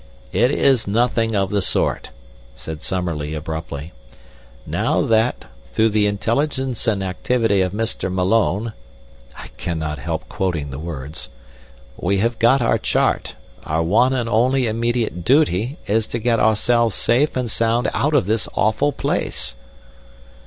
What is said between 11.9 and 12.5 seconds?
"we have